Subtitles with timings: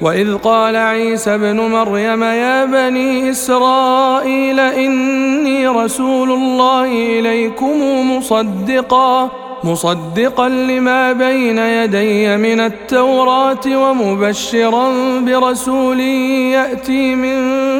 [0.00, 6.84] وإذ قال عيسى ابن مريم يا بني إسرائيل إني رسول الله
[7.18, 7.76] إليكم
[8.16, 9.30] مصدقا
[9.64, 17.38] مصدقا لما بين يدي من التوراة ومبشرا برسول يأتي من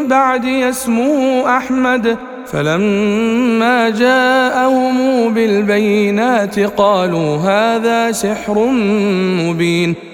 [0.09, 2.17] بعدي اسمه أحمد.
[2.47, 8.67] فلما جاءهم بالبينات قالوا هذا سحر
[9.49, 10.14] مبين.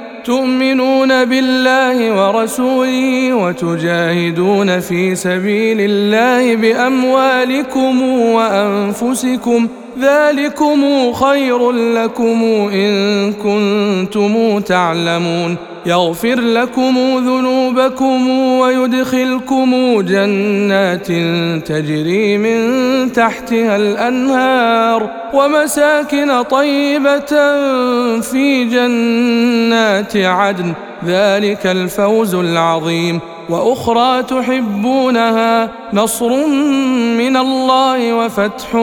[0.23, 9.67] تؤمنون بالله ورسوله وتجاهدون في سبيل الله بأموالكم وأنفسكم
[9.99, 12.43] ذلكم خير لكم
[12.73, 15.55] إن كنتم تعلمون.
[15.85, 21.07] يغفر لكم ذنوبكم ويدخلكم جنات
[21.67, 27.31] تجري من تحتها الأنهار ومساكن طيبة
[28.21, 30.73] في جنات عدن.
[31.05, 33.19] ذلك الفوز العظيم.
[33.49, 36.29] وأخرى تحبونها نصر
[37.17, 38.75] من الله وفتح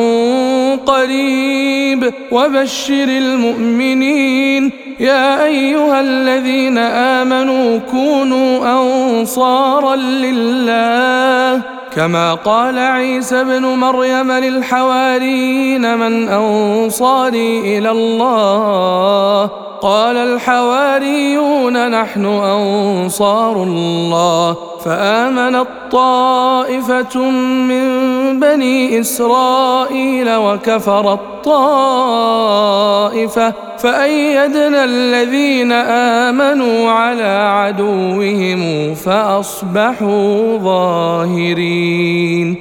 [0.77, 11.62] قريب وبشر المؤمنين يا أيها الذين آمنوا كونوا أنصارا لله
[11.97, 19.50] كما قال عيسى ابن مريم للحواريين من أنصاري إلى الله
[19.83, 27.21] قال الحواريون نحن أنصار الله فامنت طائفه
[27.71, 32.89] من بني إسرائيل وكفرت طائفه
[33.78, 42.56] فأيدنا الذين آمنوا على عدوهم فأصبحوا ظاهرين